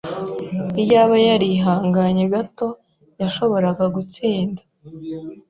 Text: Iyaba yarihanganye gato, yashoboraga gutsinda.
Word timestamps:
Iyaba 0.83 1.15
yarihanganye 1.27 2.23
gato, 2.33 2.67
yashoboraga 3.21 3.85
gutsinda. 3.95 4.61